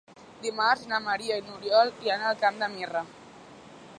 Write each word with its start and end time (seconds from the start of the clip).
Dimarts 0.45 0.85
na 0.91 0.99
Maria 1.07 1.37
i 1.41 1.43
n'Oriol 1.49 1.93
iran 2.07 2.25
al 2.31 2.41
Camp 2.45 2.59
de 2.65 2.73
Mirra. 2.79 3.07